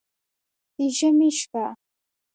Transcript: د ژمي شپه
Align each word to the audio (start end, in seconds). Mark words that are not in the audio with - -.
د 0.75 0.77
ژمي 0.97 1.29
شپه 1.39 1.65